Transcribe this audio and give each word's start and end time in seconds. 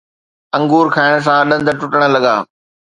انگور 0.57 0.87
کائڻ 0.95 1.15
سان 1.25 1.43
ڏند 1.49 1.67
ٽٽڻ 1.79 2.01
لڳا 2.13 2.35